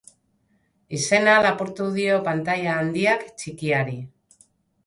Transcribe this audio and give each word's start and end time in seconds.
Izena 0.99 1.35
lapurtu 1.47 1.89
dio 1.97 2.17
pantaila 2.31 2.73
handiak, 2.79 3.29
txikiari. 3.43 3.99